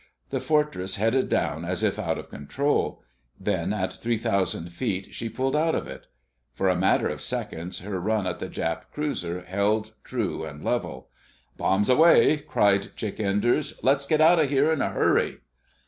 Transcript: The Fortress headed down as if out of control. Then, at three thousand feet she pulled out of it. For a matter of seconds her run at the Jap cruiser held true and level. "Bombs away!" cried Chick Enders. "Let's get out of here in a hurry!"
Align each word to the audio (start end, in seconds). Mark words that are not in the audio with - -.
The 0.31 0.39
Fortress 0.39 0.95
headed 0.95 1.29
down 1.29 1.63
as 1.63 1.83
if 1.83 1.99
out 1.99 2.17
of 2.17 2.27
control. 2.31 3.03
Then, 3.39 3.71
at 3.71 3.93
three 3.93 4.17
thousand 4.17 4.71
feet 4.71 5.09
she 5.13 5.29
pulled 5.29 5.55
out 5.55 5.75
of 5.75 5.85
it. 5.85 6.07
For 6.55 6.69
a 6.69 6.75
matter 6.75 7.07
of 7.07 7.21
seconds 7.21 7.81
her 7.81 7.99
run 7.99 8.25
at 8.25 8.39
the 8.39 8.47
Jap 8.49 8.85
cruiser 8.91 9.41
held 9.41 9.93
true 10.03 10.43
and 10.43 10.63
level. 10.65 11.09
"Bombs 11.55 11.87
away!" 11.87 12.37
cried 12.37 12.95
Chick 12.95 13.19
Enders. 13.19 13.79
"Let's 13.83 14.07
get 14.07 14.21
out 14.21 14.39
of 14.39 14.49
here 14.49 14.73
in 14.73 14.81
a 14.81 14.89
hurry!" 14.89 15.41